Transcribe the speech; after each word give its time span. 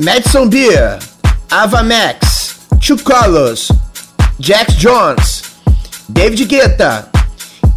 Madison 0.00 0.46
Beer, 0.46 0.96
Ava 1.50 1.82
Max, 1.82 2.54
Colors, 3.02 3.72
Jax 4.38 4.74
Jones, 4.74 5.42
David 6.08 6.46
Guetta, 6.46 7.08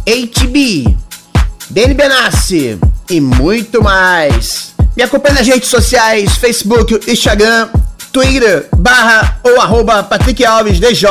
ATB, 0.06 0.96
Benny 1.70 1.94
Benassi 1.94 2.78
e 3.10 3.20
muito 3.20 3.82
mais. 3.82 4.72
Me 4.96 5.02
acompanhe 5.02 5.34
nas 5.34 5.48
redes 5.48 5.68
sociais, 5.68 6.36
Facebook, 6.36 7.00
Instagram, 7.10 7.68
Twitter, 8.12 8.68
barra 8.76 9.40
ou 9.42 9.60
arroba 9.60 10.04
Patrick 10.04 10.44
Alves 10.44 10.78
DJ. 10.78 11.08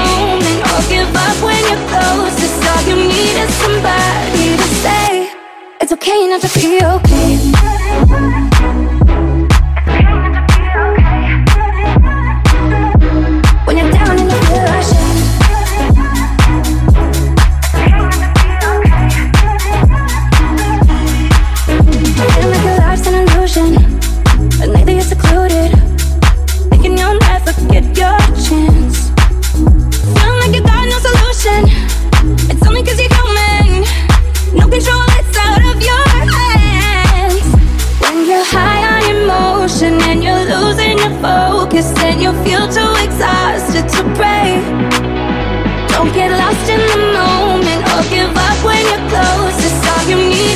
It's 5.80 5.92
okay 5.92 6.28
not 6.28 6.42
to 6.42 6.48
be 6.59 6.80
okay. 6.84 8.27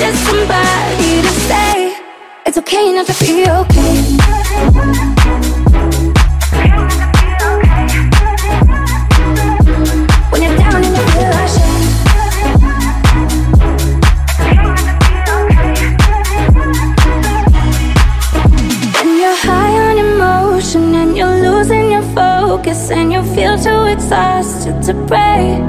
You 0.01 0.07
need 0.07 0.13
is 0.13 0.19
somebody 0.25 1.21
to 1.21 1.31
say 1.47 1.95
it's 2.45 2.57
okay 2.57 2.93
not 2.93 3.05
to 3.05 3.13
be 3.19 3.43
okay. 3.59 3.93
When 10.31 10.41
you're 10.41 10.57
down 10.57 10.83
and 10.83 10.95
you 10.97 11.05
feel 11.13 11.33
ashamed. 11.45 11.87
When 18.95 19.09
you're 19.21 19.39
high 19.45 19.75
on 19.87 19.97
emotion 19.99 20.95
and 20.95 21.15
you're 21.15 21.37
losing 21.47 21.91
your 21.91 22.05
focus 22.15 22.89
and 22.89 23.11
you 23.13 23.21
feel 23.35 23.57
too 23.57 23.83
exhausted 23.85 24.81
to 24.83 24.93
pray. 25.07 25.59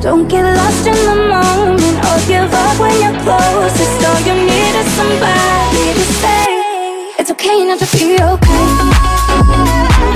Don't 0.00 0.28
get 0.28 0.44
lost 0.44 0.86
in 0.86 0.94
the 0.94 1.16
moment 1.28 1.85
give 2.26 2.52
up 2.52 2.78
when 2.80 2.94
you're 3.02 3.18
closest. 3.22 4.04
All 4.06 4.20
you 4.24 4.34
need 4.34 4.74
is 4.80 4.88
somebody 4.96 5.92
to 5.92 6.04
say 6.22 6.44
it's 7.18 7.30
okay 7.30 7.64
not 7.64 7.78
to 7.78 7.86
be 7.96 8.16
okay. 8.20 10.15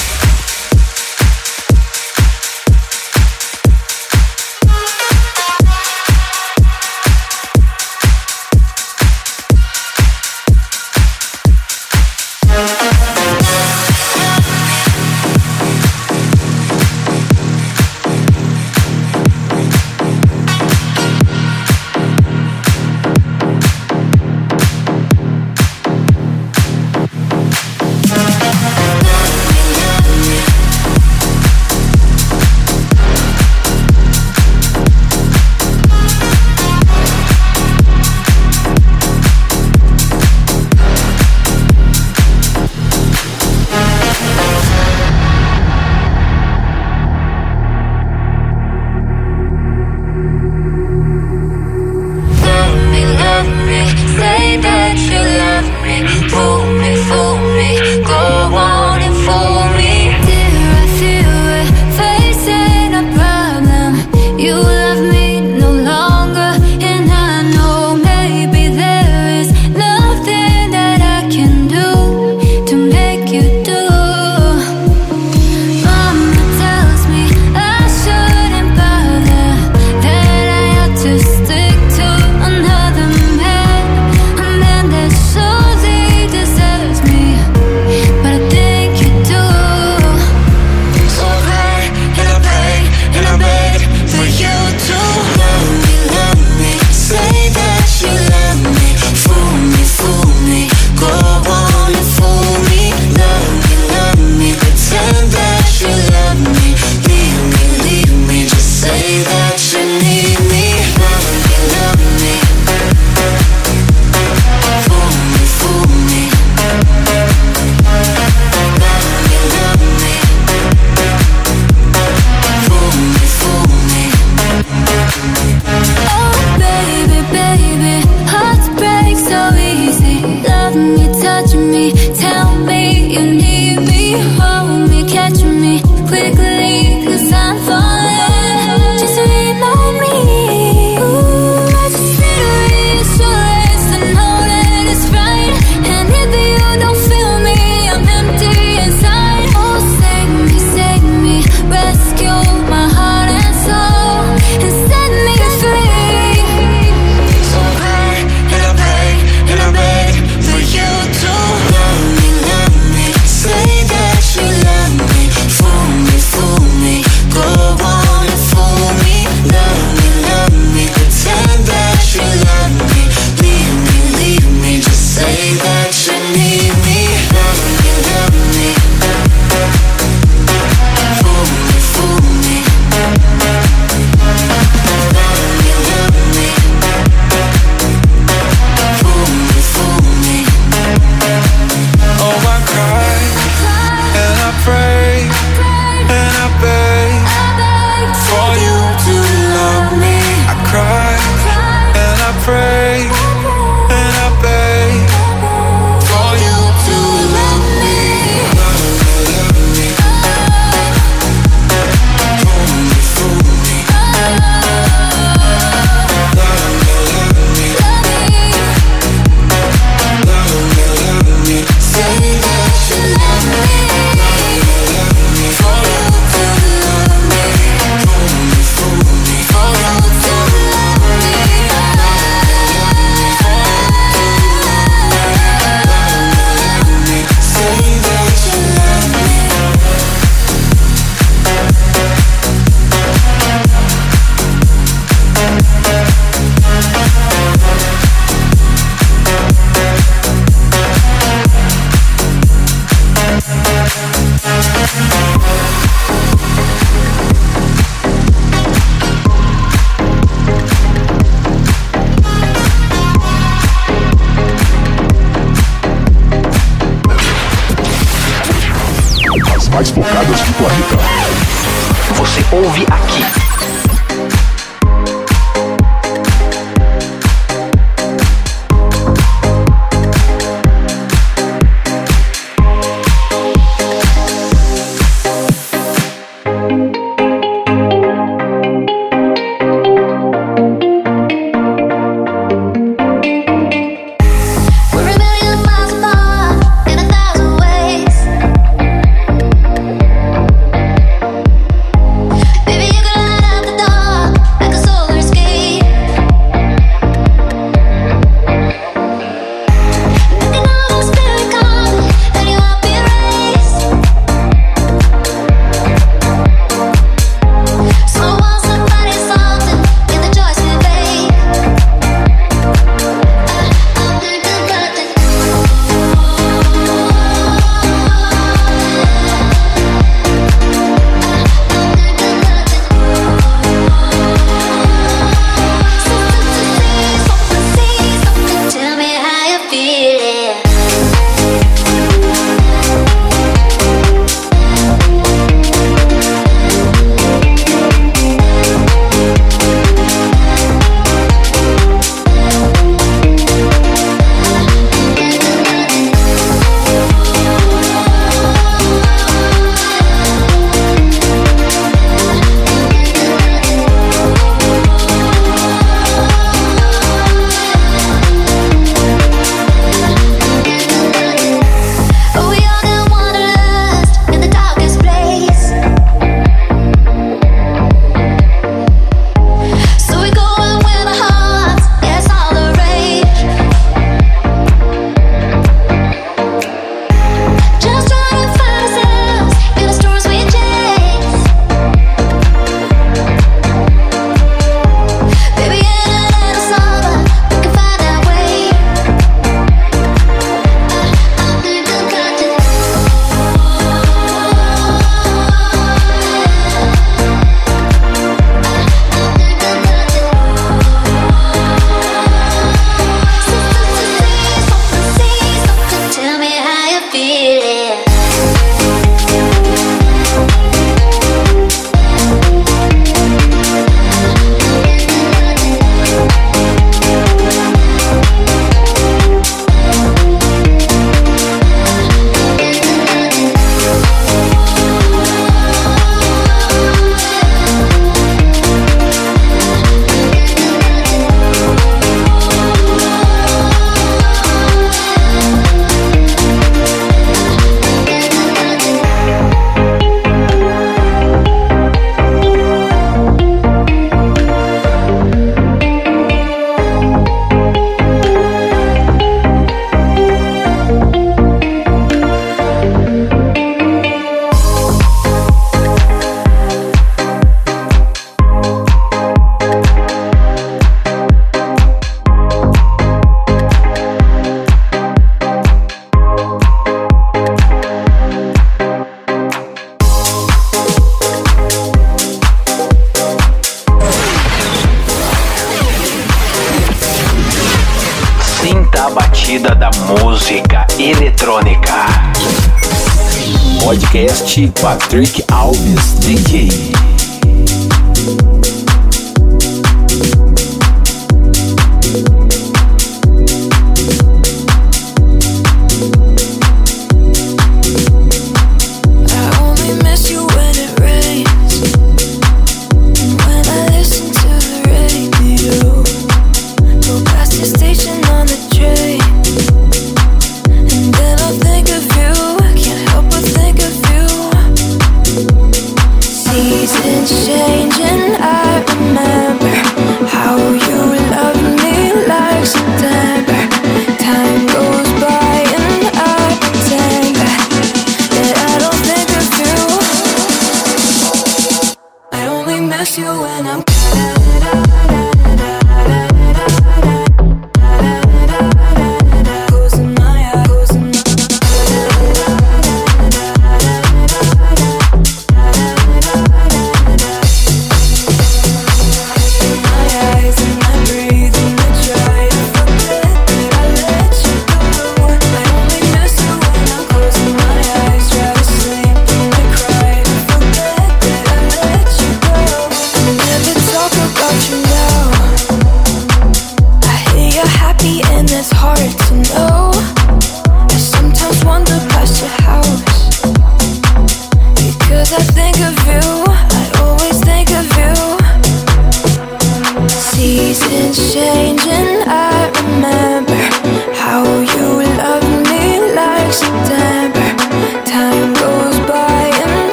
Patrick 494.51 495.49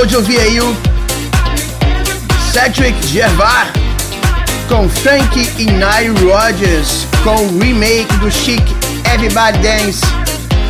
Acabou 0.00 0.06
de 0.06 0.16
ouvir 0.16 0.40
aí 0.40 0.60
o 0.60 0.76
Cedric 2.52 3.06
Gervais 3.06 3.68
com 4.66 4.88
Frank 4.88 5.38
e 5.58 5.64
Nile 5.66 6.24
Rodgers 6.24 7.06
com 7.22 7.34
o 7.34 7.58
remake 7.58 8.12
do 8.16 8.30
chic 8.30 8.62
Everybody 9.12 9.58
Dance. 9.58 10.00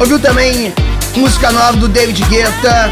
Ouviu 0.01 0.19
também 0.19 0.75
música 1.15 1.53
nova 1.53 1.77
do 1.77 1.87
David 1.87 2.25
Guetta 2.25 2.91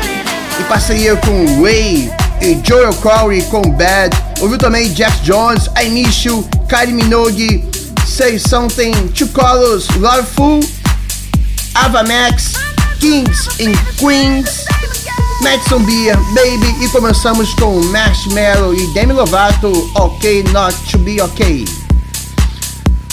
em 0.60 0.62
parceria 0.64 1.16
com 1.16 1.62
Ray 1.62 2.10
e 2.40 2.60
Joel 2.64 2.94
Corey 2.94 3.42
com 3.44 3.62
Bad. 3.62 4.16
Ouviu 4.40 4.58
também 4.58 4.92
Jack 4.92 5.18
Jones, 5.22 5.68
I 5.80 5.88
Miss 5.88 6.24
You, 6.24 6.48
Kylie 6.68 6.94
Minogue, 6.94 7.68
Say 8.06 8.38
Something, 8.38 8.92
Two 9.08 9.28
Colors, 9.28 9.88
Loveful, 9.96 10.60
Ava 11.74 12.04
Max, 12.04 12.52
Kings 13.00 13.48
and 13.60 13.74
Queens, 13.96 14.57
Madison 15.40 15.80
Beer, 15.80 16.16
Baby 16.34 16.84
e 16.84 16.88
começamos 16.88 17.54
com 17.54 17.80
Marshmallow 17.84 18.74
e 18.74 18.86
Demi 18.88 19.12
Lovato, 19.12 19.90
Ok 19.94 20.44
Not 20.52 20.76
To 20.90 20.98
Be 20.98 21.20
Ok. 21.20 21.64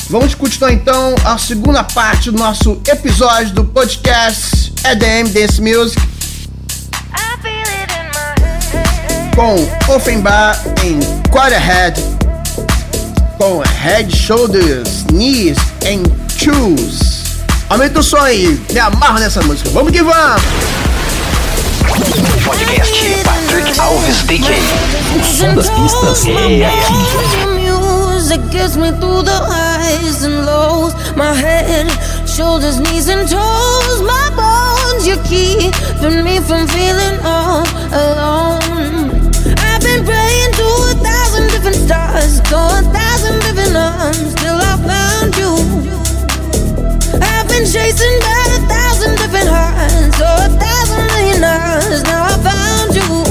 Vamos 0.09 0.35
continuar 0.35 0.73
então 0.73 1.15
a 1.23 1.37
segunda 1.37 1.83
parte 1.83 2.31
do 2.31 2.37
nosso 2.37 2.79
episódio 2.87 3.53
do 3.53 3.63
podcast 3.63 4.73
EDM 4.83 5.29
Dance 5.31 5.61
Music 5.61 6.01
com 9.35 9.93
Offenbach 9.93 10.59
em 10.83 10.99
Quarterhead 11.29 12.15
com 13.37 13.59
Head, 13.59 14.15
Shoulders, 14.15 15.03
Knees 15.11 15.57
and 15.85 16.03
Shoes. 16.37 17.43
Aumenta 17.69 17.99
o 17.99 18.03
som 18.03 18.17
aí, 18.17 18.59
me 18.71 18.79
amarro 18.79 19.19
nessa 19.19 19.41
música. 19.41 19.69
Vamos 19.71 19.91
que 19.91 20.01
vamos! 20.01 20.74
Podcast 22.43 22.93
Patrick 23.23 23.79
Alves 23.79 24.23
DJ. 24.23 24.53
O 25.19 25.23
som 25.23 25.55
das 25.55 25.69
pistas 25.69 26.25
é 26.27 26.65
aqui. 26.65 27.55
music 28.25 28.51
gets 28.51 28.75
me 28.75 28.89
through 28.99 29.21
the 29.23 29.39
highs 29.51 30.23
and 30.23 30.45
lows. 30.45 30.93
My 31.15 31.33
head, 31.33 31.87
shoulders, 32.27 32.79
knees, 32.79 33.07
and 33.07 33.27
toes. 33.29 34.01
My 34.01 34.27
bones, 34.35 35.07
you 35.07 35.17
keeping 35.29 36.23
me 36.23 36.39
from 36.39 36.67
feeling 36.67 37.17
all 37.23 37.63
alone. 37.93 39.31
I've 39.67 39.81
been 39.81 40.03
praying 40.03 40.51
to 40.59 40.67
a 40.91 40.95
thousand 41.07 41.45
different 41.53 41.79
stars, 41.85 42.41
to 42.49 42.57
a 42.57 42.81
thousand 42.97 43.35
different 43.45 43.75
arms, 43.75 44.33
till 44.41 44.57
I 44.71 44.73
found 44.89 45.31
you. 45.41 45.53
I've 47.21 47.47
been 47.47 47.65
chasing 47.65 48.15
by 48.25 48.41
a 48.57 48.61
thousand 48.73 49.13
different 49.21 49.49
hearts, 49.49 50.19
a 50.19 50.49
thousand 50.49 50.74
hours. 51.43 52.03
Now 52.03 52.25
I 52.25 52.37
found 52.43 52.95
you. 52.95 53.24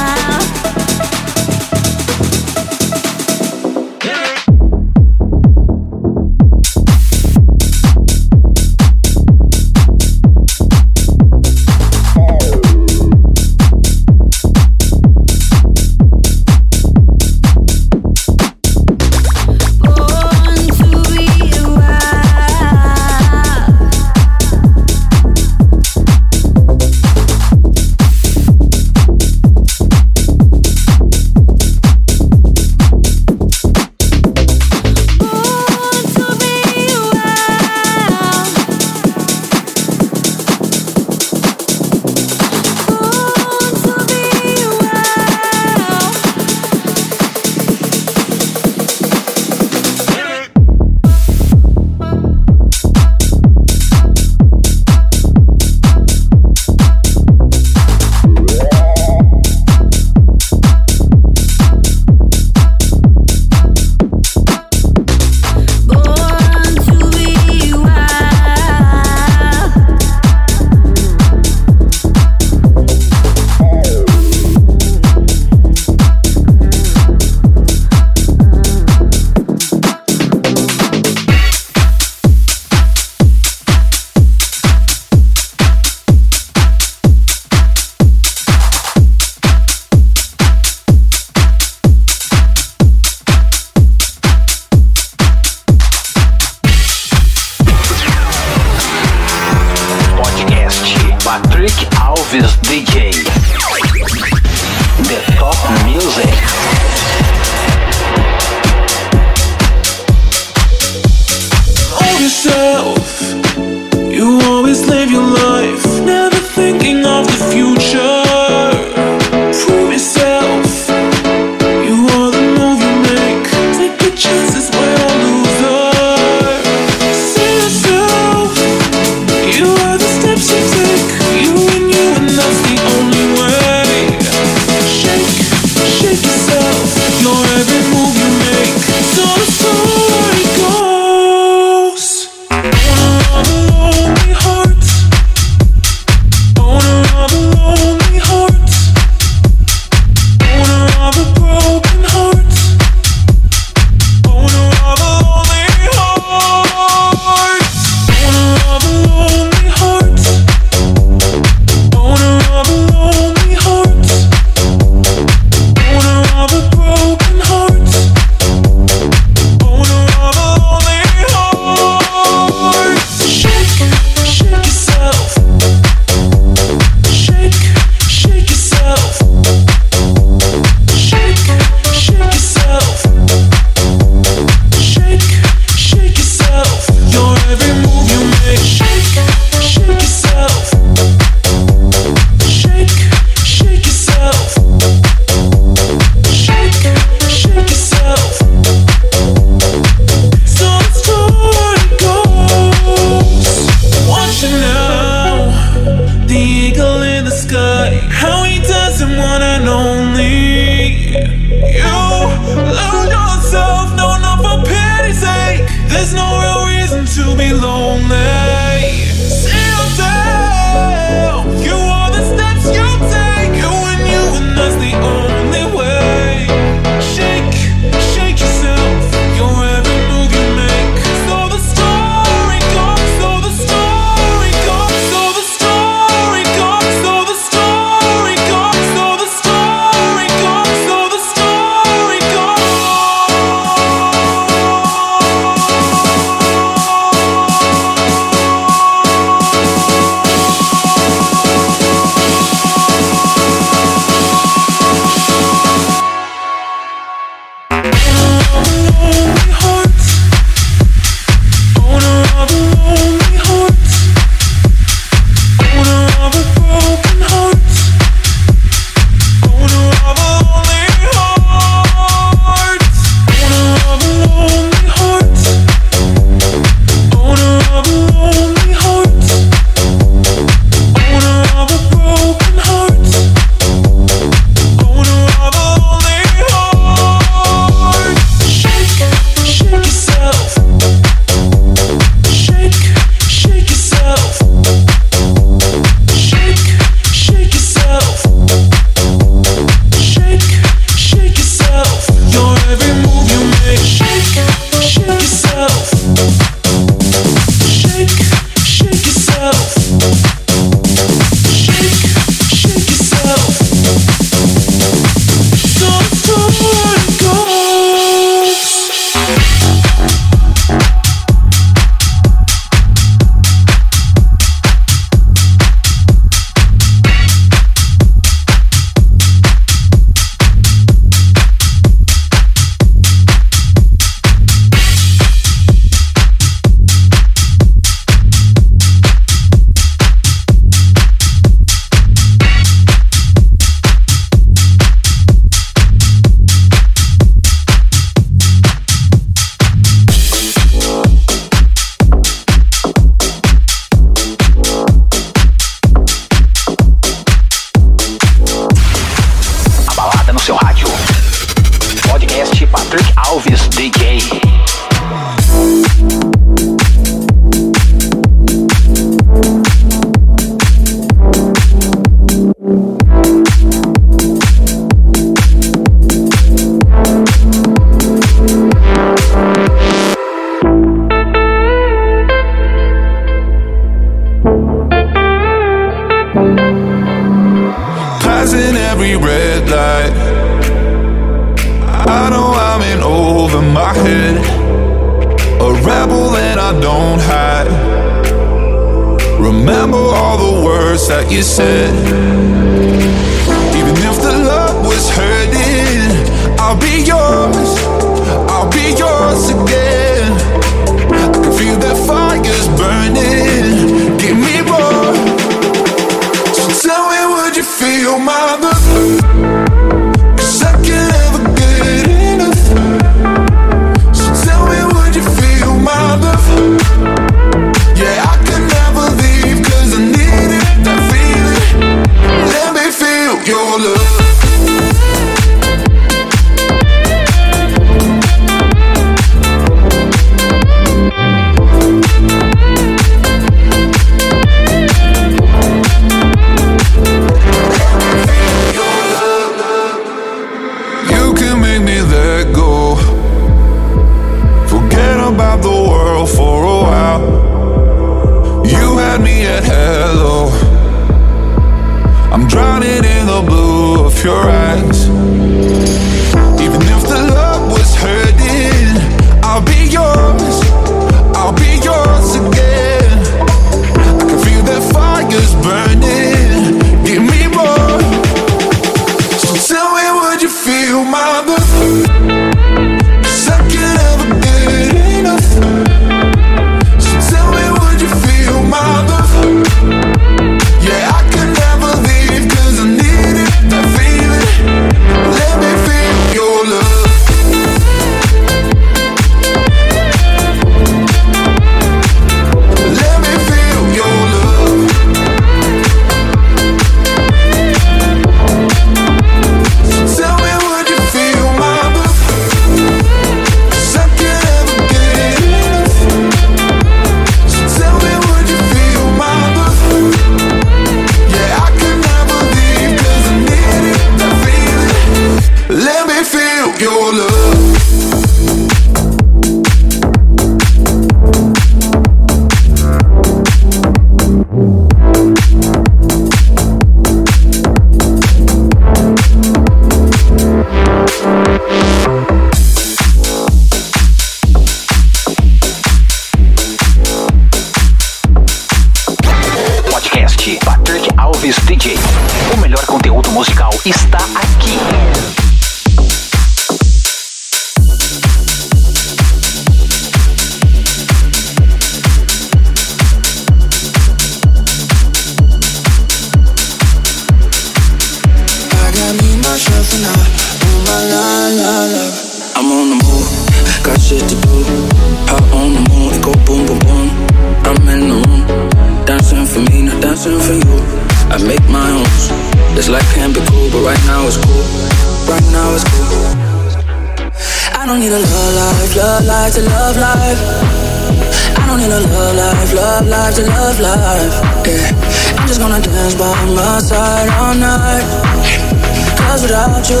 Without 599.44 599.84
you, 599.90 600.00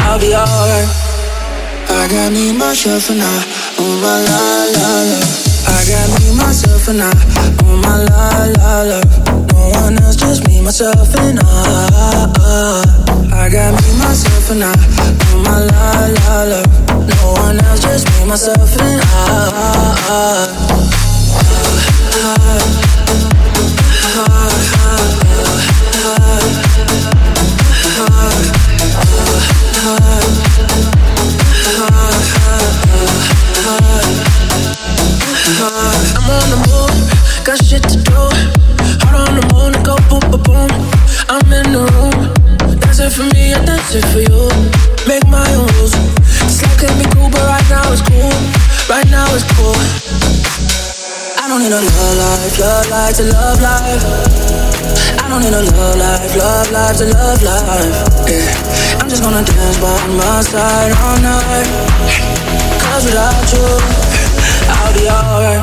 I'll 0.00 0.18
be 0.18 0.34
alright. 0.34 0.88
I 1.92 2.08
got 2.08 2.32
me, 2.32 2.52
myself, 2.56 3.10
and 3.10 3.20
I. 3.20 3.44
Oh 3.78 4.00
my 4.00 4.16
la 4.28 4.64
la 4.74 5.02
la. 5.10 5.18
I 5.68 5.70
got 5.84 6.08
me, 6.16 6.24
myself, 6.36 6.88
and 6.88 7.02
I. 7.02 7.04
Oh 7.62 7.76
my 7.84 7.96
la 8.08 8.28
la 8.56 8.72
la. 8.90 8.98
No 9.52 9.60
one 9.80 9.96
else, 10.02 10.16
just 10.16 10.40
me, 10.48 10.54
myself, 10.62 11.14
and 11.16 11.38
I. 11.40 11.42
I 13.32 13.34
got 13.52 13.72
me, 13.76 13.88
myself, 14.00 14.50
and 14.50 14.64
I. 14.64 14.72
Oh 14.72 14.76
my 15.44 15.58
la 15.68 15.86
la 16.16 16.34
la. 16.50 16.60
No 17.10 17.18
one 17.44 17.58
else, 17.60 17.80
just 17.80 18.04
me, 18.08 18.16
myself, 18.26 18.72
and 18.80 18.82
room, 18.82 19.00
dancing 26.12 26.62
for 26.62 26.72
me, 26.72 26.74
I 26.74 26.91
right 48.92 49.10
now 49.10 49.34
it's 49.34 49.44
cool. 49.54 50.21
Don't 51.52 51.60
need 51.60 51.72
a 51.72 51.84
love 51.84 52.16
life, 52.16 52.58
love 52.58 52.88
life 52.88 53.16
to 53.16 53.24
love 53.28 53.60
life. 53.60 54.04
I 55.20 55.28
don't 55.28 55.44
need 55.44 55.52
a 55.52 55.60
love 55.60 55.96
life, 56.00 56.32
love 56.32 56.70
life 56.72 56.96
to 56.96 57.04
love 57.12 57.42
life. 57.44 57.92
Yeah, 58.24 58.96
I'm 58.96 59.08
just 59.08 59.20
gonna 59.22 59.44
dance 59.44 59.76
by 59.76 59.92
my 60.16 60.40
side 60.40 60.92
all 60.96 61.18
night. 61.20 61.68
Cause 62.80 63.04
without 63.04 63.44
you, 63.52 63.68
I'll 64.72 64.96
be 64.96 65.04
alright. 65.12 65.60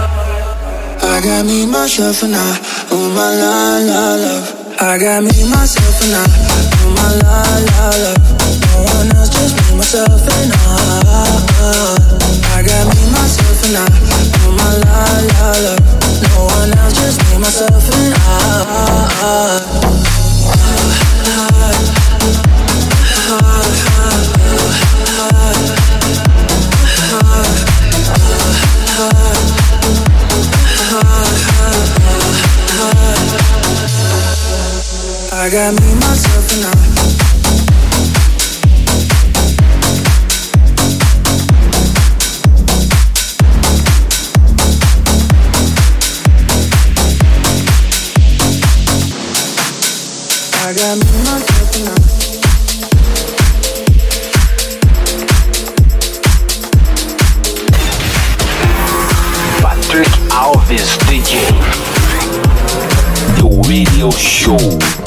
I 1.01 1.21
got 1.25 1.45
me, 1.49 1.65
myself, 1.65 2.21
and 2.21 2.35
I. 2.35 2.59
Oh 2.93 3.09
my 3.09 3.33
la 3.41 3.81
la 3.89 4.13
love. 4.13 4.45
I 4.77 4.99
got 5.01 5.23
me, 5.25 5.33
myself, 5.49 6.05
and 6.05 6.13
I. 6.13 6.25
Oh 6.85 6.93
my 6.93 7.09
la 7.17 7.41
la 7.65 7.85
love. 7.97 8.21
No 8.61 8.77
one 8.93 9.09
else, 9.17 9.29
just 9.33 9.57
me, 9.57 9.77
myself, 9.77 10.21
and 10.37 10.53
I. 10.53 11.09
I 12.53 12.61
got 12.61 12.85
me, 12.93 13.01
myself, 13.09 13.65
and 13.65 13.77
I. 13.77 14.38
La 14.59 14.71
la 14.75 15.51
love. 15.63 15.79
No 16.21 16.45
one 16.45 16.77
else, 16.77 16.93
just 16.93 17.19
me, 17.31 17.37
myself, 17.37 17.89
and 17.95 18.13
I 35.31 35.49
got 35.51 35.73
me, 35.81 35.95
myself, 35.95 36.53
and 36.53 36.65
I. 36.65 36.88
Patrick 59.61 60.07
Alves 60.29 60.95
DJ. 61.07 61.39
The 63.37 63.47
Radio 63.67 64.11
Show. 64.11 64.98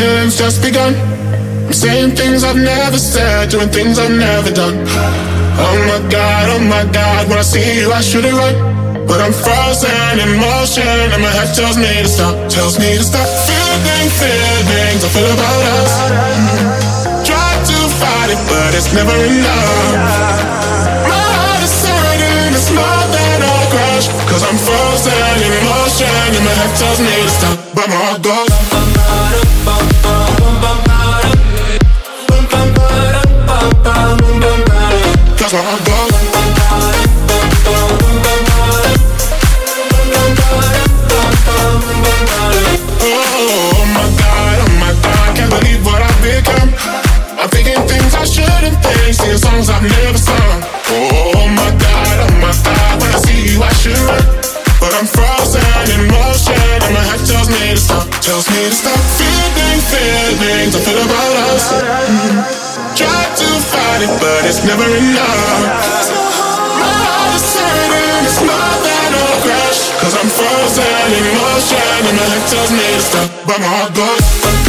Feelings 0.00 0.34
just 0.38 0.62
begun. 0.64 0.96
I'm 1.68 1.76
saying 1.76 2.16
things 2.16 2.40
I've 2.42 2.56
never 2.56 2.96
said, 2.96 3.50
doing 3.52 3.68
things 3.68 3.98
I've 3.98 4.16
never 4.28 4.50
done. 4.50 4.76
Oh 5.66 5.76
my 5.90 6.00
god, 6.08 6.44
oh 6.56 6.62
my 6.74 6.84
god, 6.88 7.28
when 7.28 7.36
I 7.36 7.44
see 7.44 7.60
you, 7.78 7.92
I 7.92 8.00
should 8.00 8.24
have 8.24 8.32
run. 8.32 8.56
But 9.04 9.20
I'm 9.20 9.34
frozen 9.44 10.14
in 10.24 10.30
motion, 10.40 11.04
and 11.12 11.20
my 11.20 11.32
head 11.36 11.52
tells 11.52 11.76
me 11.76 11.90
to 12.04 12.08
stop, 12.08 12.34
tells 12.48 12.80
me 12.80 12.96
to 12.96 13.04
stop. 13.04 13.28
Feeling 13.44 14.08
feelings 14.20 15.02
I 15.04 15.10
feel 15.12 15.32
about 15.36 15.62
us. 15.76 15.92
Try 17.28 17.50
to 17.70 17.78
fight 18.00 18.30
it, 18.34 18.40
but 18.48 18.70
it's 18.72 18.90
never 18.96 19.12
enough. 19.12 20.00
My 21.12 21.24
heart 21.36 21.60
is 21.60 21.76
hurting, 21.84 22.56
it's 22.56 22.70
more 22.72 23.04
than 23.16 23.38
a 23.44 23.56
crush. 23.68 24.06
Cause 24.32 24.42
I'm 24.48 24.58
frozen 24.64 25.36
in 25.44 25.54
motion, 25.68 26.08
and 26.08 26.44
my 26.48 26.54
head 26.56 26.72
tells 26.80 27.00
me 27.04 27.14
to 27.20 27.32
stop, 27.36 27.58
but 27.76 27.86
my 27.92 27.98
heart 28.00 28.22
goes. 28.24 28.60
Tells 57.26 57.48
me 57.48 57.70
to 57.70 57.76
stop, 57.76 58.08
tells 58.22 58.48
me 58.50 58.56
to 58.56 58.72
stop. 58.72 58.98
Feeling 59.18 60.38
feelings 60.38 60.76
I 60.76 60.80
feel 60.80 61.02
about 61.02 61.36
us. 61.54 62.69
Try 63.00 63.24
to 63.32 63.48
fight 63.72 64.04
it, 64.04 64.12
but 64.20 64.44
it's 64.44 64.60
never 64.60 64.84
enough. 64.84 65.64
My 66.76 66.92
heart 67.00 67.32
is 67.32 67.48
hurting, 67.56 68.28
it's 68.28 68.44
more 68.44 68.76
than 68.84 69.16
a 69.16 69.24
crash. 69.40 69.88
Cause 70.04 70.12
I'm 70.20 70.28
frozen 70.28 70.84
in 71.08 71.24
motion, 71.40 71.80
and 71.80 72.16
my 72.20 72.28
head 72.28 72.44
tells 72.52 72.68
me 72.68 72.84
to 72.84 73.00
stop, 73.00 73.32
but 73.48 73.56
my 73.56 73.72
heart 73.72 73.96
goes. 73.96 74.20
Cause 74.44 74.60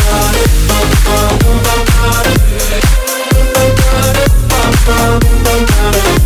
my 6.16 6.21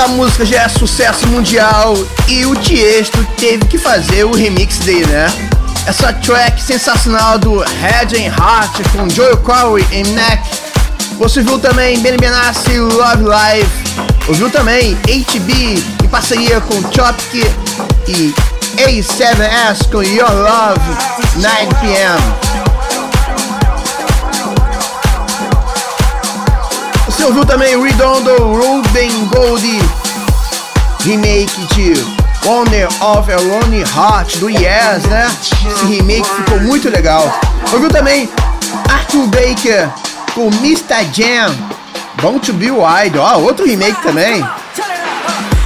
Essa 0.00 0.08
música 0.08 0.46
já 0.46 0.62
é 0.62 0.68
sucesso 0.70 1.26
mundial 1.26 1.94
e 2.26 2.46
o 2.46 2.56
Tiesto 2.56 3.22
teve 3.36 3.66
que 3.66 3.76
fazer 3.76 4.24
o 4.24 4.34
remix 4.34 4.78
dele, 4.78 5.04
né? 5.04 5.26
Essa 5.86 6.10
track 6.10 6.62
sensacional 6.62 7.38
do 7.38 7.58
Head 7.58 8.16
and 8.16 8.32
Heart 8.34 8.80
com 8.92 9.10
Joel 9.10 9.36
Corey 9.36 9.86
e 9.92 10.02
Neck. 10.04 10.42
Você 11.18 11.42
viu 11.42 11.58
também 11.58 12.00
Benny 12.00 12.16
Benassi 12.16 12.78
Love 12.78 13.24
Live. 13.24 13.68
Ouviu 14.26 14.48
também 14.48 14.94
HB 15.04 15.84
em 16.02 16.08
parceria 16.08 16.62
com 16.62 16.80
Chopki 16.90 17.44
e 18.08 18.34
A7S 18.78 19.90
com 19.92 20.02
Your 20.02 20.32
Love 20.32 20.80
9pm. 21.36 22.49
Você 27.20 27.26
ouviu 27.26 27.44
também 27.44 27.78
Redondo 27.78 28.34
Ruben 28.34 29.26
Gold 29.26 29.82
remake 31.04 31.66
de 31.74 31.92
Owner 32.48 32.88
of 33.02 33.30
a 33.30 33.36
Lonely 33.36 33.82
Heart 33.82 34.38
do 34.38 34.48
Yes, 34.48 35.04
né? 35.04 35.30
Esse 35.70 35.84
remake 35.84 36.26
ficou 36.26 36.58
muito 36.60 36.88
legal. 36.88 37.30
Ouviu 37.74 37.90
também 37.90 38.26
Arthur 38.88 39.26
Baker 39.26 39.90
com 40.34 40.46
Mr. 40.64 41.06
Jam, 41.12 41.54
Bom 42.22 42.38
to 42.38 42.54
Be 42.54 42.70
Wide, 42.70 43.18
ó, 43.18 43.36
outro 43.36 43.66
remake 43.66 44.00
também. 44.02 44.42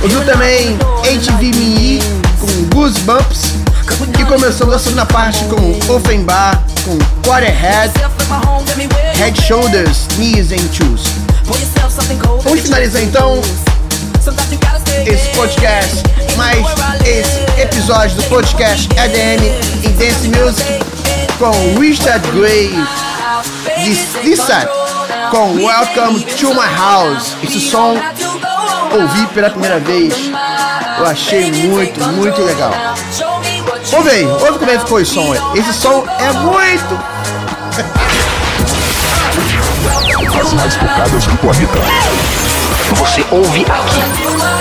Ouviu 0.02 0.24
também 0.24 0.76
HVME 1.04 2.02
com 2.40 2.76
Goosebumps 2.76 3.54
e 4.18 4.24
começando 4.24 4.74
a 4.74 4.78
segunda 4.80 5.06
parte 5.06 5.44
com 5.44 5.94
Offenbar 5.94 6.60
com 6.84 6.98
Quarterhead, 7.24 7.92
Head 9.14 9.40
Shoulders, 9.40 10.08
Knees 10.16 10.50
and 10.50 10.72
Shoes. 10.72 11.13
Vamos 11.44 12.60
finalizar 12.60 13.02
então 13.02 13.40
esse 15.06 15.28
podcast, 15.36 16.02
mais 16.36 16.64
esse 17.04 17.60
episódio 17.60 18.16
do 18.16 18.22
podcast 18.24 18.88
EDM 18.96 19.42
e 19.84 19.88
Dance 19.90 20.28
Music 20.28 20.64
com 21.38 21.78
Richard 21.78 22.26
Gray 22.30 22.72
Lisa 24.22 24.68
com 25.30 25.56
Welcome 25.56 26.24
to 26.24 26.54
My 26.54 26.74
House. 26.78 27.36
Esse 27.42 27.60
som 27.60 27.94
ouvi 28.92 29.26
pela 29.34 29.50
primeira 29.50 29.78
vez, 29.80 30.14
eu 30.98 31.06
achei 31.06 31.52
muito, 31.52 32.00
muito 32.08 32.40
legal. 32.40 32.72
Ouve 33.92 34.10
aí, 34.10 34.26
ouve 34.26 34.58
como 34.58 34.70
é 34.70 34.74
que 34.74 34.80
ficou 34.80 35.00
esse 35.00 35.12
som. 35.12 35.34
Esse 35.54 35.74
som 35.74 36.06
é 36.18 36.32
muito 36.32 37.13
as 40.40 40.52
mais 40.52 40.74
tocadas 40.74 41.26
do 41.26 41.36
planeta. 41.38 41.78
Você 42.94 43.24
ouve 43.30 43.64
aqui. 43.68 44.53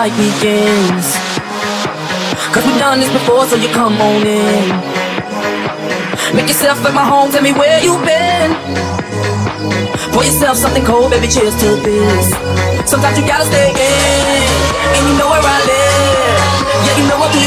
Night 0.00 0.16
begins. 0.16 1.12
Cause 2.54 2.64
we've 2.64 2.80
done 2.80 3.00
this 3.00 3.12
before, 3.12 3.44
so 3.44 3.54
you 3.56 3.68
come 3.68 4.00
on 4.00 4.24
in. 4.24 4.68
Make 6.32 6.48
yourself 6.48 6.80
at 6.88 6.94
my 6.94 7.04
home, 7.04 7.30
tell 7.30 7.42
me 7.42 7.52
where 7.52 7.84
you've 7.84 8.00
been. 8.00 8.48
Pour 10.12 10.24
yourself 10.24 10.56
something 10.56 10.84
cold, 10.86 11.10
baby, 11.10 11.28
cheers 11.28 11.52
to 11.60 11.76
this. 11.84 12.32
Sometimes 12.88 13.18
you 13.18 13.26
gotta 13.28 13.44
stay 13.44 13.68
in, 13.76 14.24
and 14.96 15.02
you 15.04 15.14
know 15.20 15.28
where 15.28 15.44
I 15.44 15.58
live. 15.68 16.40
Yeah, 16.86 16.96
you 16.96 17.04
know 17.04 17.18
what 17.20 17.30
we 17.36 17.44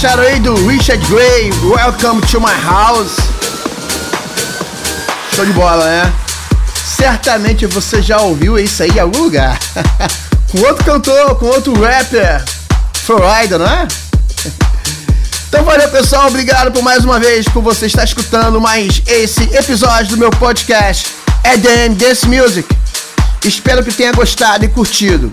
Gostaram 0.00 0.22
aí 0.22 0.38
do 0.38 0.54
Richard 0.68 1.04
Gray? 1.08 1.50
Welcome 1.60 2.24
to 2.28 2.40
my 2.40 2.54
house. 2.62 3.16
Show 5.34 5.44
de 5.44 5.52
bola, 5.52 5.84
né? 5.84 6.12
Certamente 6.84 7.66
você 7.66 8.00
já 8.00 8.18
ouviu 8.18 8.56
isso 8.56 8.80
aí 8.80 8.90
em 8.90 9.00
algum 9.00 9.24
lugar. 9.24 9.58
com 10.52 10.60
outro 10.60 10.84
cantor, 10.84 11.34
com 11.34 11.46
outro 11.46 11.72
rapper. 11.82 12.44
Florida, 12.94 13.58
não 13.58 13.66
é? 13.66 13.88
Então 15.48 15.64
valeu 15.64 15.88
pessoal, 15.88 16.28
obrigado 16.28 16.70
por 16.70 16.80
mais 16.80 17.04
uma 17.04 17.18
vez 17.18 17.48
por 17.48 17.60
você 17.60 17.86
estar 17.86 18.04
escutando 18.04 18.60
mais 18.60 19.02
esse 19.04 19.42
episódio 19.52 20.10
do 20.10 20.16
meu 20.16 20.30
podcast 20.30 21.08
EDM 21.42 21.96
Dance 21.96 22.24
Music. 22.24 22.68
Espero 23.44 23.82
que 23.82 23.92
tenha 23.92 24.12
gostado 24.12 24.64
e 24.64 24.68
curtido. 24.68 25.28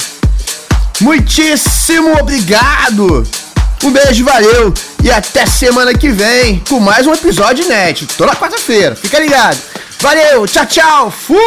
Muitíssimo 1.02 2.18
obrigado! 2.20 3.45
Um 3.84 3.92
beijo, 3.92 4.26
valeu! 4.26 4.74
E 5.04 5.12
até 5.12 5.46
semana 5.46 5.94
que 5.94 6.10
vem 6.10 6.60
com 6.68 6.80
mais 6.80 7.06
um 7.06 7.14
episódio 7.14 7.64
inédito, 7.66 8.16
toda 8.18 8.36
quarta-feira. 8.36 8.96
Fica 8.96 9.20
ligado. 9.20 9.58
Valeu, 10.00 10.48
tchau, 10.48 10.66
tchau. 10.66 11.12
Fui! 11.12 11.38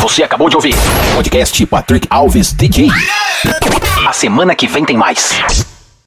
Você 0.00 0.22
acabou 0.22 0.48
de 0.48 0.56
ouvir 0.56 0.74
podcast 1.14 1.64
Patrick 1.66 2.06
Alves 2.10 2.52
DJ. 2.52 2.88
A 4.06 4.12
semana 4.12 4.54
que 4.54 4.66
vem 4.66 4.84
tem 4.84 4.96
mais. 4.96 5.30